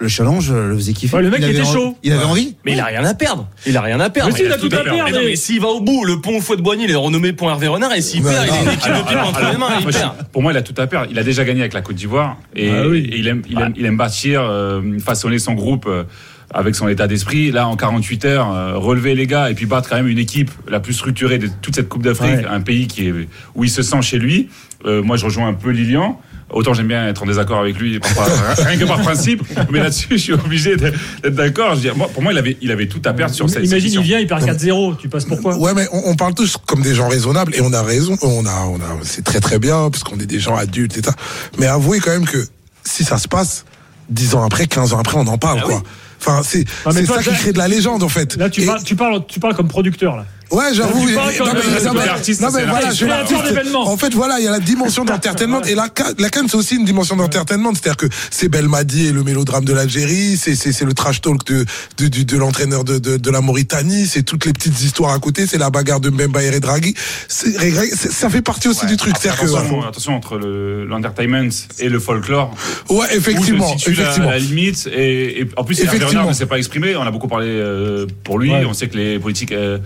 Le 0.00 0.08
challenge 0.08 0.50
euh, 0.50 0.68
le 0.70 0.76
faisait 0.76 0.94
kiffer. 0.94 1.16
Ouais, 1.16 1.22
le 1.22 1.28
mec 1.30 1.40
il 1.42 1.50
était 1.50 1.60
envie- 1.60 1.72
chaud. 1.72 1.96
Il 2.02 2.12
avait 2.12 2.24
envie. 2.24 2.56
Mais 2.64 2.72
il 2.72 2.80
a 2.80 2.86
rien 2.86 3.04
à 3.04 3.12
perdre. 3.14 3.46
Il 3.66 3.76
a 3.76 3.82
rien 3.82 4.00
à 4.00 4.08
perdre. 4.08 4.30
Mais 4.32 4.38
si, 4.38 4.44
il 4.46 4.50
a 4.52 4.56
tout 4.56 4.66
à 4.72 4.78
perdre, 4.82 5.04
Mais 5.04 5.12
mais- 5.12 5.36
s'il 5.36 5.60
va 5.60 5.68
au 5.68 5.80
bout, 5.82 6.04
le 6.06 6.20
pont 6.22 6.40
Fouet 6.40 6.56
de 6.56 6.62
Boigny, 6.62 6.84
il 6.84 6.90
est 6.90 6.94
renommé 6.94 7.34
pont 7.34 7.50
Hervé 7.50 7.68
Renard, 7.68 7.92
et 7.92 8.00
s'il 8.00 8.22
perd, 8.22 8.46
il 8.46 8.50
a 8.50 8.62
une 8.62 8.68
équipe 8.70 8.92
de 8.94 9.06
pipe 9.08 9.18
entre 9.22 9.50
les 9.52 9.58
mains, 9.58 9.68
il 9.78 9.86
perd. 9.86 10.12
pour 10.32 10.40
moi, 10.42 10.52
il 10.52 10.56
a 10.56 10.62
tout 10.62 10.74
à 10.78 10.86
perdre. 10.86 11.08
Il 11.10 11.18
a 11.18 11.22
déjà 11.22 11.44
gagné 11.44 11.60
avec 11.60 11.74
la 11.74 11.82
Côte 11.82 11.96
d'Ivoire 11.96 12.38
et, 12.56 12.70
Ah 12.70 12.88
oui. 12.88 13.10
et 13.12 13.18
il, 13.18 13.28
aime, 13.28 13.42
il, 13.48 13.58
aime, 13.60 13.74
il 13.76 13.84
aime 13.84 13.96
bâtir, 13.98 14.40
euh, 14.42 14.80
façonner 15.04 15.38
son 15.38 15.52
groupe 15.52 15.84
euh, 15.86 16.04
avec 16.52 16.74
son 16.76 16.88
état 16.88 17.06
d'esprit. 17.06 17.50
Là, 17.50 17.68
en 17.68 17.76
48 17.76 18.24
heures, 18.24 18.50
euh, 18.54 18.78
relever 18.78 19.14
les 19.14 19.26
gars 19.26 19.50
et 19.50 19.54
puis 19.54 19.66
battre 19.66 19.90
quand 19.90 19.96
même 19.96 20.08
une 20.08 20.18
équipe 20.18 20.50
la 20.66 20.80
plus 20.80 20.94
structurée 20.94 21.36
de 21.36 21.48
toute 21.60 21.74
cette 21.74 21.90
Coupe 21.90 22.02
d'Afrique, 22.04 22.30
Ouais. 22.38 22.46
un 22.50 22.62
pays 22.62 22.86
qui 22.86 23.06
est, 23.08 23.14
où 23.54 23.64
il 23.64 23.70
se 23.70 23.82
sent 23.82 24.00
chez 24.00 24.18
lui. 24.18 24.48
Euh, 24.86 25.02
moi, 25.02 25.18
je 25.18 25.26
rejoins 25.26 25.46
un 25.48 25.52
peu 25.52 25.68
Lilian. 25.70 26.18
Autant 26.52 26.74
j'aime 26.74 26.88
bien 26.88 27.08
être 27.08 27.22
en 27.22 27.26
désaccord 27.26 27.60
avec 27.60 27.78
lui, 27.78 28.00
rien 28.58 28.78
que 28.78 28.84
par 28.84 29.00
principe, 29.00 29.42
mais 29.70 29.78
là-dessus, 29.78 30.06
je 30.10 30.16
suis 30.16 30.32
obligé 30.32 30.76
d'être 30.76 30.96
d'accord. 31.28 31.76
Pour 32.12 32.22
moi, 32.22 32.32
il 32.32 32.38
avait, 32.38 32.56
il 32.60 32.70
avait 32.70 32.88
tout 32.88 33.02
à 33.04 33.12
perdre 33.12 33.34
sur 33.34 33.48
cette 33.48 33.64
Imagine, 33.64 33.92
il 33.92 34.00
vient, 34.02 34.18
il 34.18 34.26
perd 34.26 34.42
4-0. 34.44 34.96
Tu 34.98 35.08
passes 35.08 35.24
pourquoi 35.24 35.56
Ouais, 35.56 35.74
mais 35.74 35.86
on, 35.92 36.02
on 36.10 36.16
parle 36.16 36.34
tous 36.34 36.56
comme 36.66 36.82
des 36.82 36.94
gens 36.94 37.08
raisonnables 37.08 37.54
et 37.54 37.60
on 37.60 37.72
a 37.72 37.82
raison. 37.82 38.16
On 38.22 38.44
a, 38.46 38.64
on 38.66 38.76
a, 38.76 38.98
c'est 39.02 39.22
très 39.24 39.40
très 39.40 39.58
bien 39.58 39.90
parce 39.90 40.02
qu'on 40.04 40.18
est 40.18 40.26
des 40.26 40.40
gens 40.40 40.56
adultes 40.56 40.96
et 40.98 41.02
ça. 41.02 41.14
Mais 41.58 41.66
avouez 41.66 42.00
quand 42.00 42.10
même 42.10 42.26
que 42.26 42.44
si 42.84 43.04
ça 43.04 43.18
se 43.18 43.28
passe, 43.28 43.64
10 44.08 44.34
ans 44.34 44.44
après, 44.44 44.66
15 44.66 44.92
ans 44.92 44.98
après, 44.98 45.16
on 45.18 45.26
en 45.26 45.38
parle, 45.38 45.60
Ah 45.62 45.66
quoi. 45.66 45.82
Enfin, 46.20 46.42
c'est 46.44 46.64
Ah, 46.84 46.90
mais 46.92 47.00
c'est 47.00 47.06
toi, 47.06 47.22
ça 47.22 47.30
qui 47.30 47.36
crée 47.38 47.52
de 47.52 47.58
la 47.58 47.68
légende, 47.68 48.02
en 48.02 48.08
fait. 48.08 48.36
Là, 48.36 48.50
tu 48.50 48.62
Et- 48.62 48.66
parles, 48.66 48.82
tu, 48.82 48.96
parles, 48.96 49.22
tu 49.26 49.40
parles 49.40 49.54
comme 49.54 49.68
producteur, 49.68 50.16
là. 50.16 50.26
Ouais, 50.50 50.64
j'avoue. 50.74 51.08
Non, 51.08 51.14
mais- 51.26 51.38
non, 51.38 51.92
mais- 51.94 52.08
artiste, 52.08 52.40
non, 52.40 52.48
mais 52.52 52.60
c'est 52.60 52.66
voilà, 52.66 52.90
je 52.90 52.94
suis. 52.96 53.06
En 53.76 53.96
fait, 53.96 54.12
voilà, 54.14 54.38
il 54.40 54.44
y 54.44 54.48
a 54.48 54.50
la 54.50 54.58
dimension 54.58 55.04
d'entertainment. 55.04 55.62
Et 55.62 55.74
la, 55.74 55.88
la 56.18 56.28
canne, 56.28 56.48
c'est 56.48 56.56
aussi 56.56 56.76
une 56.76 56.84
dimension 56.84 57.16
d'entertainment. 57.16 57.72
C'est-à-dire 57.74 57.96
que 57.96 58.06
c'est 58.30 58.48
Belmadi 58.48 59.06
et 59.06 59.12
le 59.12 59.22
mélodrame 59.22 59.64
de 59.64 59.72
l'Algérie, 59.72 60.36
c'est, 60.36 60.54
c'est, 60.56 60.72
c'est 60.72 60.84
le 60.84 60.92
trash 60.94 61.20
talk 61.20 61.44
de, 61.46 61.64
de, 61.98 62.36
l'entraîneur 62.36 62.84
de, 62.84 62.98
de, 62.98 63.16
de 63.16 63.30
la 63.30 63.40
Mauritanie, 63.40 64.06
c'est 64.06 64.22
toutes 64.22 64.44
les 64.46 64.52
petites 64.52 64.80
histoires 64.82 65.12
à 65.14 65.18
côté, 65.18 65.46
c'est 65.46 65.58
la 65.58 65.70
bagarre 65.70 66.00
de 66.00 66.10
Mbemba 66.10 66.42
et 66.42 66.60
Draghi. 66.60 66.94
C'est, 67.28 67.52
c'est- 67.96 68.10
ça 68.10 68.28
fait 68.28 68.42
partie 68.42 68.68
aussi 68.68 68.86
du 68.86 68.96
truc. 68.96 69.14
C'est-à-dire 69.20 69.40
que, 69.40 69.46
Attention, 69.46 69.82
attention 69.84 70.16
entre 70.16 70.36
le- 70.38 70.84
l'entertainment 70.84 71.50
et 71.78 71.88
le 71.88 72.00
folklore. 72.00 72.54
ouais, 72.88 73.06
effectivement, 73.14 73.76
situe 73.78 73.92
la- 73.94 74.02
effectivement. 74.02 74.30
La, 74.30 74.38
limite. 74.38 74.88
Et, 74.92 75.42
et 75.42 75.48
en 75.56 75.64
plus, 75.64 75.78
Hervé 75.80 75.96
Effectivement. 75.96 76.08
Renard 76.22 76.28
ne 76.28 76.32
s'est 76.34 76.46
pas 76.46 76.58
exprimé. 76.58 76.96
On 76.96 77.02
a 77.02 77.10
beaucoup 77.10 77.28
parlé 77.28 77.46
euh, 77.48 78.06
pour 78.24 78.38
lui. 78.38 78.50
Ouais. 78.50 78.64
On 78.64 78.72
sait 78.72 78.88
que 78.88 78.96
les 78.96 79.18
politiques 79.18 79.52
euh, 79.52 79.78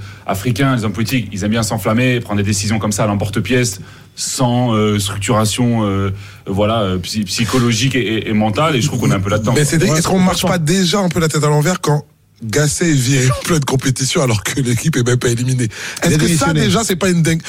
les 0.59 0.85
hommes 0.85 0.93
politiques, 0.93 1.29
ils 1.33 1.45
aiment 1.45 1.51
bien 1.51 1.63
s'enflammer, 1.63 2.21
prendre 2.21 2.39
des 2.39 2.47
décisions 2.47 2.79
comme 2.79 2.93
ça 2.93 3.05
à 3.05 3.07
l'emporte-pièce, 3.07 3.81
sans 4.17 4.75
euh, 4.75 4.99
structuration, 4.99 5.85
euh, 5.85 6.11
voilà, 6.47 6.81
euh, 6.83 6.99
psy- 6.99 7.25
psychologique 7.25 7.95
et, 7.97 8.33
mentale. 8.33 8.77
Et 8.77 8.81
je 8.81 8.87
trouve 8.87 9.01
qu'on 9.01 9.11
est 9.11 9.15
un 9.15 9.21
peu 9.21 9.31
là-dedans. 9.31 9.53
Mais 9.55 9.65
c'est 9.65 9.83
est-ce 9.83 10.07
qu'on 10.09 10.19
marche 10.19 10.43
complètement. 10.43 10.51
pas 10.51 10.59
déjà 10.59 11.01
un 11.01 11.09
peu 11.09 11.21
la 11.21 11.29
tête 11.29 11.43
à 11.45 11.49
l'envers 11.49 11.81
quand 11.81 12.05
Gasset 12.45 12.91
est 12.91 12.93
viré 12.95 13.31
en 13.31 13.43
pleine 13.45 13.65
compétition 13.65 14.23
alors 14.23 14.43
que 14.45 14.61
l'équipe 14.61 14.97
est 14.97 15.07
même 15.07 15.19
pas 15.19 15.29
éliminée 15.29 15.69
Est-ce 16.03 16.15
a 16.15 16.19
que 16.19 16.29
ça 16.29 16.53
déjà 16.53 16.85
c'est 16.85 16.97
pas 16.97 17.09
une 17.09 17.23
dingue 17.23 17.41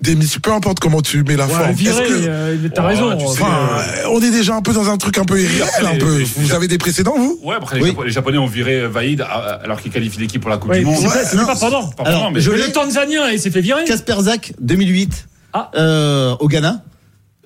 démission? 0.00 0.40
Peu 0.42 0.52
importe 0.52 0.80
comment 0.80 1.02
tu 1.02 1.22
mets 1.22 1.36
la 1.36 1.46
Ouais, 1.46 1.52
forme 1.54 1.72
viré, 1.72 2.02
Est-ce 2.02 2.08
que- 2.08 2.28
euh, 2.28 2.68
t'as 2.74 2.82
Oh, 2.82 2.86
raison. 2.86 3.12
tu 3.16 3.20
sais, 3.26 3.30
Enfin, 3.30 3.46
Enfin, 3.46 3.82
euh, 4.04 4.08
on 4.12 4.20
est 4.22 4.30
déjà 4.30 4.54
un 4.56 4.62
peu 4.62 4.72
dans 4.72 4.88
un 4.90 4.96
truc 4.96 5.18
un 5.18 5.24
peu 5.24 5.40
irréel, 5.40 5.62
un 5.84 5.96
peu. 5.96 6.18
les- 6.18 6.24
Vous 6.24 6.52
avez 6.52 6.68
des 6.68 6.78
précédents, 6.78 7.14
vous? 7.16 7.38
Ouais, 7.44 7.54
après, 7.56 7.76
les, 7.76 7.82
Oui. 7.82 7.88
Japonais, 7.90 8.06
les 8.08 8.12
Japonais 8.12 8.38
ont 8.38 8.46
viré 8.46 8.86
Vaïd 8.88 9.20
alors 9.62 9.80
qu'il 9.80 9.92
qualifie 9.92 10.18
l'équipe 10.18 10.40
pour 10.40 10.50
la 10.50 10.58
Coupe 10.58 10.70
ouais, 10.70 10.80
du 10.80 10.84
Monde. 10.86 10.96
c'est 11.24 11.36
non, 11.36 11.46
pas 11.46 11.56
pendant. 11.56 11.86
Pas 11.88 12.02
Alors, 12.04 12.20
pendant, 12.20 12.30
mais 12.32 12.40
je 12.40 12.50
Le 12.50 12.56
l'ai- 12.56 12.72
Tanzanien, 12.72 13.28
il 13.30 13.38
s'est 13.40 13.50
fait 13.50 13.60
virer. 13.60 13.84
Casper 13.84 14.16
Zach, 14.22 14.52
2008, 14.60 15.26
Ah. 15.52 15.70
euh, 15.76 16.34
au 16.40 16.48
Ghana. 16.48 16.82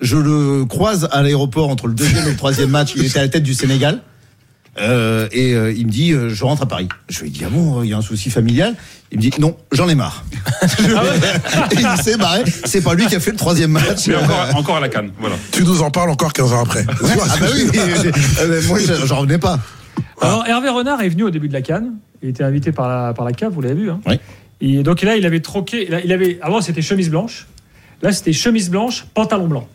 Je 0.01 0.17
le 0.17 0.65
croise 0.65 1.07
à 1.11 1.21
l'aéroport 1.23 1.69
entre 1.69 1.87
le 1.87 1.93
deuxième 1.93 2.25
et 2.27 2.31
le 2.31 2.35
troisième 2.35 2.69
match. 2.69 2.93
Il 2.97 3.05
était 3.05 3.19
à 3.19 3.21
la 3.21 3.29
tête 3.29 3.43
du 3.43 3.53
Sénégal. 3.53 4.01
Euh, 4.77 5.27
et 5.31 5.53
euh, 5.53 5.71
il 5.71 5.85
me 5.85 5.91
dit, 5.91 6.11
euh, 6.11 6.29
je 6.29 6.43
rentre 6.43 6.63
à 6.63 6.65
Paris. 6.65 6.89
Je 7.09 7.21
lui 7.21 7.29
dis, 7.29 7.43
ah 7.45 7.49
bon, 7.49 7.81
il 7.83 7.89
y 7.89 7.93
a 7.93 7.97
un 7.97 8.01
souci 8.01 8.29
familial? 8.29 8.75
Il 9.11 9.17
me 9.17 9.21
dit, 9.21 9.31
non, 9.39 9.55
j'en 9.71 9.87
ai 9.87 9.95
marre. 9.95 10.25
et 11.71 11.75
il 11.79 12.03
s'est 12.03 12.17
barré. 12.17 12.43
C'est 12.65 12.81
pas 12.81 12.93
lui 12.93 13.05
qui 13.07 13.15
a 13.15 13.19
fait 13.19 13.31
le 13.31 13.37
troisième 13.37 13.71
match. 13.71 14.07
Mais 14.07 14.15
encore, 14.15 14.47
encore 14.55 14.77
à 14.77 14.79
la 14.81 14.89
canne. 14.89 15.11
Voilà. 15.19 15.35
Tu 15.51 15.63
nous 15.63 15.81
en 15.81 15.91
parles 15.91 16.09
encore 16.09 16.33
15 16.33 16.53
ans 16.53 16.63
après. 16.63 16.85
Ah 16.89 17.37
bah 17.39 17.47
oui, 17.53 17.65
moi 18.67 18.79
je- 18.79 19.05
j'en 19.05 19.17
revenais 19.19 19.37
pas. 19.37 19.59
Alors 20.21 20.45
Hervé 20.47 20.69
Renard 20.69 21.01
est 21.01 21.09
venu 21.09 21.23
au 21.23 21.29
début 21.29 21.47
de 21.47 21.53
la 21.53 21.61
Cannes. 21.61 21.93
Il 22.21 22.29
était 22.29 22.43
invité 22.43 22.71
par 22.71 22.87
la, 22.89 23.13
par 23.13 23.25
la 23.25 23.31
CAF, 23.31 23.53
vous 23.53 23.61
l'avez 23.61 23.75
vu. 23.75 23.89
Hein 23.89 23.99
Oui. 24.07 24.19
Et 24.61 24.83
donc 24.83 25.01
là, 25.01 25.15
il 25.15 25.25
avait 25.25 25.41
troqué. 25.41 25.87
Il 26.03 26.11
avait, 26.11 26.39
avant, 26.41 26.61
c'était 26.61 26.81
chemise 26.81 27.09
blanche. 27.09 27.47
Là, 28.01 28.11
c'était 28.11 28.33
chemise 28.33 28.69
blanche, 28.69 29.05
pantalon 29.13 29.47
blanc. 29.47 29.67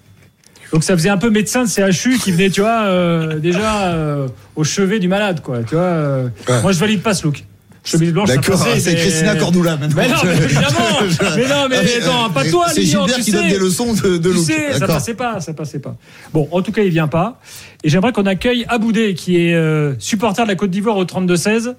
Donc 0.72 0.84
ça 0.84 0.94
faisait 0.96 1.08
un 1.08 1.16
peu 1.18 1.30
médecin 1.30 1.64
de 1.64 1.68
CHU 1.68 2.18
qui 2.18 2.30
venait, 2.32 2.50
tu 2.50 2.60
vois, 2.60 2.82
euh, 2.84 3.38
déjà 3.38 3.86
euh, 3.88 4.28
au 4.56 4.62
chevet 4.64 4.98
du 5.00 5.08
malade, 5.08 5.40
quoi. 5.42 5.62
Tu 5.64 5.74
vois. 5.74 5.84
euh, 5.84 6.28
Ouais. 6.48 6.62
Moi, 6.62 6.72
je 6.72 6.78
valide 6.78 7.02
pas 7.02 7.14
ce 7.14 7.24
look. 7.24 7.44
Chemise 7.82 8.12
blanche, 8.12 8.28
D'accord, 8.28 8.58
c'est 8.58 8.92
mais- 8.92 8.96
Christina 9.00 9.34
Cordula 9.36 9.76
maintenant. 9.78 10.02
Mais 10.02 10.08
non, 10.08 10.14
mais 10.22 10.34
évidemment. 10.44 11.36
Mais 11.36 11.48
non, 11.48 11.66
mais 11.70 11.76
Ah, 11.78 12.04
attends, 12.04 12.30
pas 12.30 12.44
euh, 12.46 12.50
toi, 12.50 12.66
C'est 12.74 12.82
Gilbert 12.82 13.06
tu 13.16 13.22
qui 13.22 13.30
sais. 13.30 13.36
donne 13.38 13.48
des 13.48 13.58
leçons 13.58 13.94
de, 13.94 14.18
de 14.18 14.28
Tu 14.30 14.34
look. 14.36 14.44
sais, 14.44 14.78
ça 14.78 14.86
passait 14.86 15.14
pas, 15.14 15.40
ça 15.40 15.54
passait 15.54 15.78
pas. 15.78 15.96
Bon, 16.34 16.46
en 16.52 16.60
tout 16.60 16.72
cas, 16.72 16.82
il 16.82 16.90
vient 16.90 17.08
pas. 17.08 17.40
Et 17.82 17.88
j'aimerais 17.88 18.12
qu'on 18.12 18.26
accueille 18.26 18.66
Aboudé, 18.68 19.14
qui 19.14 19.38
est 19.38 19.54
euh, 19.54 19.94
supporter 19.98 20.42
de 20.42 20.48
la 20.48 20.56
Côte 20.56 20.70
d'Ivoire 20.70 20.98
au 20.98 21.04
32-16, 21.06 21.74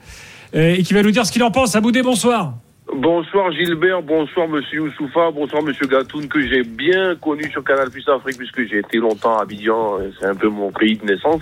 euh, 0.56 0.74
et 0.76 0.82
qui 0.82 0.94
va 0.96 1.04
nous 1.04 1.12
dire 1.12 1.24
ce 1.26 1.32
qu'il 1.32 1.44
en 1.44 1.52
pense. 1.52 1.76
Aboudé, 1.76 2.02
bonsoir. 2.02 2.56
Bonsoir 2.96 3.52
Gilbert, 3.54 4.02
bonsoir 4.02 4.48
Monsieur 4.50 4.80
Youssoufa, 4.80 5.32
bonsoir 5.32 5.64
Monsieur 5.64 5.88
Gatoun 5.88 6.28
que 6.28 6.46
j'ai 6.46 6.64
bien 6.64 7.16
connu 7.16 7.50
sur 7.50 7.64
Canal 7.64 7.90
Plus 7.90 8.08
Afrique 8.10 8.38
puisque 8.38 8.68
j'ai 8.68 8.80
été 8.80 8.98
longtemps 8.98 9.38
à 9.38 9.44
Abidjan, 9.44 10.00
c'est 10.20 10.28
un 10.28 10.36
peu 10.36 10.50
mon 10.50 10.72
pays 10.72 10.98
de 10.98 11.06
naissance. 11.06 11.42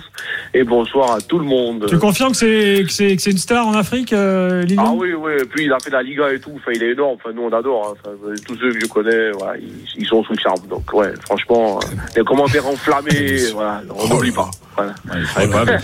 Et 0.54 0.62
bonsoir 0.62 1.12
à 1.12 1.20
tout 1.20 1.38
le 1.38 1.44
monde. 1.44 1.86
Tu 1.88 1.98
confirmes 1.98 2.30
que 2.30 2.36
c'est 2.36 2.84
que 2.84 2.92
c'est 2.92 3.16
que 3.16 3.22
c'est 3.22 3.32
une 3.32 3.38
star 3.38 3.66
en 3.66 3.74
Afrique, 3.74 4.12
euh, 4.12 4.64
Ah 4.78 4.92
oui, 4.94 5.12
oui, 5.12 5.32
et 5.40 5.44
puis 5.44 5.64
il 5.64 5.72
a 5.72 5.78
fait 5.80 5.90
la 5.90 6.02
Liga 6.02 6.32
et 6.32 6.38
tout, 6.38 6.52
enfin 6.54 6.70
il 6.72 6.82
est 6.82 6.92
énorme, 6.92 7.16
enfin 7.16 7.34
nous 7.34 7.42
on 7.42 7.52
adore, 7.52 7.88
hein. 7.88 8.10
Enfin, 8.14 8.34
tous 8.46 8.56
ceux 8.56 8.72
que 8.72 8.80
je 8.80 8.86
connais, 8.86 9.30
voilà, 9.32 9.58
ils, 9.58 9.84
ils 9.96 10.06
sont 10.06 10.22
sous 10.22 10.32
le 10.32 10.38
charme. 10.38 10.66
Donc 10.68 10.92
ouais, 10.92 11.12
franchement, 11.22 11.80
euh, 11.82 11.96
les 12.16 12.24
commentaires 12.24 12.66
enflammés, 12.66 13.38
voilà, 13.54 13.82
on 13.90 14.08
n'oublie 14.08 14.32
pas. 14.32 14.50
Voilà. 14.82 15.64
Ouais. 15.64 15.78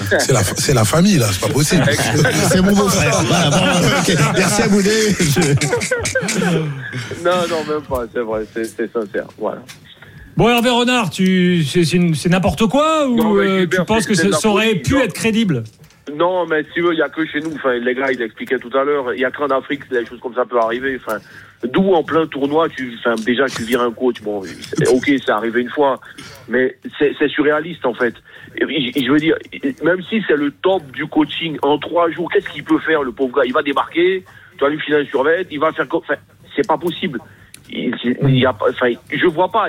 C'est 0.59 0.73
la, 0.75 0.85
famille, 0.85 1.19
là, 1.19 1.27
c'est 1.31 1.41
pas 1.47 1.53
possible. 1.53 1.85
C'est 2.51 2.61
mon 2.63 2.73
beau-frère. 2.73 3.23
Voilà, 3.27 3.51
bon, 3.51 3.89
ok. 3.99 4.19
Merci 4.37 4.63
à 4.63 4.69
Boudet. 4.69 5.17
Je- 5.19 6.59
Non, 7.25 7.47
non, 7.49 7.65
même 7.69 7.83
pas, 7.89 8.05
c'est 8.13 8.21
vrai, 8.21 8.45
c'est 8.55 8.93
sincère, 8.93 9.27
voilà. 9.39 9.63
Bon, 10.37 10.49
Hervé 10.51 10.69
Renard, 10.71 11.09
tu 11.11 11.65
c'est 11.65 12.29
n'importe 12.29 12.67
quoi 12.67 13.09
ou 13.09 13.17
Non, 13.17 13.37
euh, 13.37 13.67
tu 13.67 13.83
penses 13.87 14.07
que 14.07 14.15
ça, 14.15 14.29
aurait 14.49 14.75
pu 14.75 14.95
non. 14.95 15.01
être 15.01 15.15
crédible? 15.15 15.65
Non, 16.17 16.47
mais 16.47 16.65
si 16.73 16.81
veux, 16.81 16.93
il 16.93 16.97
n'y 16.97 17.03
a 17.03 17.11
que 17.11 17.27
chez 17.27 17.41
nous. 17.41 17.55
Enfin, 17.55 17.75
les 17.75 17.95
gars, 17.95 18.11
il 18.11 18.23
expliquait 18.23 18.59
tout 18.59 18.75
à 18.77 18.85
l'heure. 18.85 19.13
Il 19.13 19.19
n'y 19.19 19.25
a 19.25 19.31
qu'en 19.31 19.49
Afrique 19.49 19.87
que 19.87 19.95
des 19.95 20.07
choses 20.07 20.21
comme 20.21 20.35
ça 20.35 20.47
peuvent 20.47 20.63
arriver. 20.63 20.99
Enfin, 21.05 21.19
d'où 21.63 21.93
en 21.93 22.03
plein 22.03 22.27
tournoi, 22.27 22.69
tu, 22.71 22.97
enfin, 22.99 23.15
déjà, 23.25 23.47
tu 23.47 23.63
vires 23.65 23.83
un 23.83 23.93
coach. 23.93 24.23
Bon, 24.23 24.39
ok, 24.41 25.05
c'est 25.05 25.31
arrivé 25.31 25.61
une 25.61 25.69
fois, 25.69 26.01
mais 26.49 26.77
c'est 26.99 27.29
surréaliste 27.29 27.85
en 27.85 27.93
fait. 27.95 28.15
Et 28.57 29.05
Je 29.05 29.11
veux 29.11 29.19
dire, 29.19 29.37
même 29.83 30.03
si 30.09 30.23
c'est 30.27 30.37
le 30.37 30.51
top 30.51 30.83
du 30.93 31.07
coaching 31.07 31.59
en 31.63 31.79
trois 31.79 32.11
jours, 32.11 32.31
qu'est-ce 32.33 32.49
qu'il 32.49 32.65
peut 32.65 32.79
faire 32.79 33.03
le 33.03 33.13
pauvre 33.13 33.37
gars? 33.37 33.45
Il 33.45 33.53
va 33.53 33.63
débarquer, 33.63 34.25
tu 34.57 34.65
vas 34.65 34.71
lui 34.71 34.81
filer 34.81 34.99
un 34.99 35.05
survêt, 35.05 35.47
il 35.51 35.61
va 35.61 35.73
faire 35.73 35.87
Enfin, 35.93 36.15
c'est 36.55 36.67
pas 36.67 36.79
possible. 36.79 37.21
Il, 37.69 37.95
il 38.23 38.39
y 38.39 38.47
a 38.47 38.57
enfin, 38.59 38.91
je 39.13 39.27
vois 39.27 39.51
pas. 39.51 39.69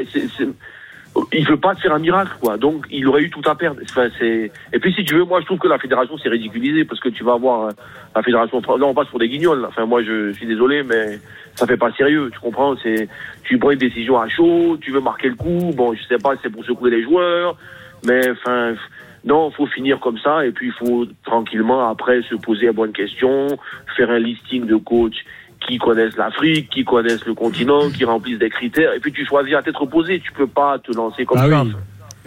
Il 1.31 1.47
veut 1.47 1.57
pas 1.57 1.75
faire 1.75 1.93
un 1.93 1.99
miracle, 1.99 2.31
quoi. 2.39 2.57
Donc, 2.57 2.85
il 2.91 3.07
aurait 3.07 3.23
eu 3.23 3.29
tout 3.29 3.41
à 3.45 3.55
perdre. 3.55 3.79
Enfin, 3.83 4.07
c'est. 4.19 4.51
Et 4.73 4.79
puis, 4.79 4.93
si 4.93 5.03
tu 5.03 5.15
veux, 5.15 5.23
moi, 5.23 5.41
je 5.41 5.45
trouve 5.45 5.59
que 5.59 5.67
la 5.67 5.79
fédération 5.79 6.17
s'est 6.17 6.29
ridiculisée 6.29 6.85
parce 6.85 6.99
que 6.99 7.09
tu 7.09 7.23
vas 7.23 7.33
avoir 7.33 7.67
euh, 7.67 7.71
la 8.15 8.23
fédération. 8.23 8.61
Non, 8.79 8.89
on 8.89 8.93
passe 8.93 9.07
pour 9.07 9.19
des 9.19 9.29
guignols. 9.29 9.61
là. 9.61 9.67
Enfin, 9.69 9.85
moi, 9.85 10.03
je 10.03 10.31
suis 10.33 10.45
désolé, 10.45 10.83
mais 10.83 11.19
ça 11.55 11.65
fait 11.65 11.77
pas 11.77 11.91
sérieux. 11.93 12.29
Tu 12.33 12.39
comprends? 12.39 12.75
C'est. 12.81 13.07
Tu 13.43 13.57
prends 13.57 13.71
une 13.71 13.79
décision 13.79 14.19
à 14.19 14.27
chaud, 14.27 14.77
tu 14.79 14.91
veux 14.91 15.01
marquer 15.01 15.29
le 15.29 15.35
coup. 15.35 15.71
Bon, 15.75 15.93
je 15.93 16.03
sais 16.03 16.17
pas, 16.17 16.33
c'est 16.41 16.49
pour 16.49 16.63
secouer 16.65 16.91
les 16.91 17.03
joueurs, 17.03 17.57
mais 18.05 18.29
enfin. 18.31 18.75
Non, 19.25 19.51
faut 19.51 19.65
finir 19.65 19.99
comme 19.99 20.17
ça 20.19 20.45
et 20.45 20.51
puis 20.51 20.67
il 20.67 20.73
faut 20.73 21.05
tranquillement 21.25 21.89
après 21.89 22.21
se 22.21 22.35
poser 22.35 22.67
la 22.67 22.71
bonne 22.71 22.93
question, 22.93 23.47
faire 23.97 24.09
un 24.09 24.19
listing 24.19 24.65
de 24.65 24.77
coachs 24.77 25.25
qui 25.67 25.77
connaissent 25.77 26.17
l'Afrique, 26.17 26.69
qui 26.69 26.83
connaissent 26.85 27.25
le 27.25 27.33
continent, 27.33 27.89
qui 27.89 28.05
remplissent 28.05 28.39
des 28.39 28.49
critères, 28.49 28.93
et 28.93 28.99
puis 28.99 29.11
tu 29.11 29.25
choisis 29.25 29.53
à 29.53 29.61
tête 29.61 29.77
reposée. 29.77 30.19
Tu 30.19 30.31
peux 30.31 30.47
pas 30.47 30.79
te 30.79 30.91
lancer 30.95 31.25
comme 31.25 31.37
Ah 31.39 31.47
ça. 31.49 31.63
oui, 31.63 31.71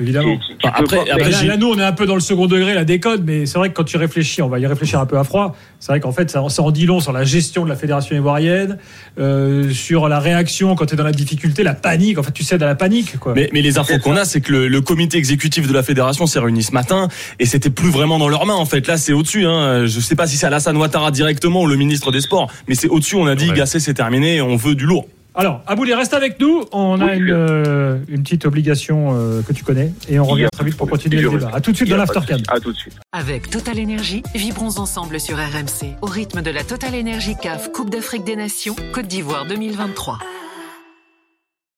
évidemment. 0.01 0.37
Tu- 0.37 0.57
tu 0.57 0.67
Bah, 0.67 0.75
peux 0.79 0.85
après- 0.85 0.97
pas- 0.97 1.03
après, 1.15 1.31
Mais 1.43 1.47
là, 1.47 1.57
nous, 1.57 1.69
on 1.69 1.79
est 1.79 1.83
un 1.85 1.93
peu 1.93 2.07
dans 2.07 2.15
le 2.15 2.21
second 2.21 2.47
degré, 2.47 2.75
la 2.75 2.85
décode, 2.85 3.25
mais 3.25 3.47
c'est 3.47 3.59
vrai 3.59 3.69
que 3.71 3.75
quand 3.75 3.85
tu 3.85 3.97
réfléchis, 3.97 4.43
on 4.43 4.49
va 4.49 4.59
y 4.59 4.67
réfléchir 4.67 5.01
un 5.01 5.07
peu 5.07 5.19
à 5.19 5.25
froid. 5.25 5.57
C'est 5.79 5.93
vrai 5.93 6.01
qu'en 6.01 6.13
fait, 6.13 6.31
ça, 6.31 6.43
ça 6.49 6.63
en 6.63 6.71
dit 6.71 6.87
long 6.87 7.01
sur 7.01 7.13
la 7.13 7.25
gestion 7.25 7.65
de 7.65 7.69
la 7.69 7.77
fédération 7.77 8.17
ivoirienne, 8.17 8.79
euh, 9.19 9.71
sur 9.71 10.09
la 10.09 10.19
réaction 10.21 10.75
quand 10.75 10.87
tu 10.87 10.95
es 10.95 10.97
dans 10.97 11.05
la 11.05 11.13
difficulté, 11.13 11.63
la 11.63 11.75
panique. 11.75 12.19
En 12.19 12.23
fait, 12.23 12.33
tu 12.33 12.45
cèdes 12.45 12.63
à 12.63 12.67
la 12.67 12.75
panique, 12.75 13.19
quoi. 13.19 13.33
Mais, 13.35 13.49
mais 13.53 13.63
les 13.63 13.79
infos 13.79 13.99
qu'on 13.99 14.17
a, 14.17 14.25
c'est 14.25 14.41
que 14.41 14.53
le, 14.53 14.69
le 14.69 14.81
comité 14.81 15.19
exécutif 15.19 15.67
de 15.69 15.73
la 15.73 15.83
fédération 15.83 16.27
s'est 16.27 16.39
réuni 16.41 16.63
ce 16.63 16.73
matin 16.73 17.09
et 17.39 17.47
c'était 17.47 17.71
plus 17.71 17.91
vraiment 17.91 18.19
dans 18.19 18.29
leurs 18.29 18.47
mains 18.47 18.55
en 18.55 18.67
fait. 18.67 18.87
Là, 18.87 18.97
c'est 18.97 19.13
au-dessus. 19.13 19.47
Hein. 19.47 19.87
Je 19.87 20.01
sais 20.01 20.17
pas 20.17 20.27
si 20.27 20.37
c'est 20.37 20.47
Alassane 20.47 20.77
Ouattara 20.77 21.11
directement 21.11 21.63
ou 21.63 21.67
le 21.67 21.77
ministre 21.77 22.11
des 22.13 22.21
Sports, 22.21 22.51
mais 22.69 22.75
c'est 22.75 22.89
au-dessus. 22.89 23.17
On 23.17 23.27
a 23.27 23.35
dit, 23.35 23.49
Ouais. 23.51 23.57
Gassé, 23.57 23.81
c'est 23.81 23.95
terminé, 23.95 24.41
on 24.41 24.57
veut 24.57 24.75
du 24.75 24.85
lourd. 24.87 25.07
Alors, 25.41 25.63
Aboulé, 25.67 25.95
reste 25.95 26.13
avec 26.13 26.39
nous. 26.39 26.67
On 26.71 27.01
a 27.01 27.15
une, 27.15 27.31
euh, 27.31 27.97
une 28.09 28.23
petite 28.23 28.45
obligation 28.45 29.15
euh, 29.15 29.41
que 29.41 29.55
tu 29.55 29.65
connais 29.65 29.91
et 30.07 30.21
on 30.21 30.25
revient 30.25 30.45
a 30.45 30.51
très 30.51 30.67
vite 30.67 30.77
pour 30.77 30.87
continuer 30.87 31.23
le 31.23 31.31
débat. 31.31 31.51
À 31.55 31.63
tout 31.63 31.73
de 31.73 31.77
suite 31.77 31.89
dans 31.89 31.99
a 31.99 32.07
souci. 32.07 32.45
À 32.49 32.61
tout 32.61 32.73
de 32.73 32.77
suite. 32.77 32.99
Avec 33.13 33.49
Total 33.49 33.79
Énergie, 33.79 34.23
vibrons 34.35 34.77
ensemble 34.77 35.19
sur 35.19 35.39
RMC 35.39 35.97
au 36.03 36.07
rythme 36.07 36.43
de 36.43 36.51
la 36.51 36.63
Total 36.63 36.95
Énergie 36.95 37.37
CAF 37.41 37.73
Coupe 37.73 37.89
d'Afrique 37.89 38.25
des 38.25 38.37
Nations 38.37 38.77
Côte 38.93 39.07
d'Ivoire 39.07 39.47
2023. 39.47 40.19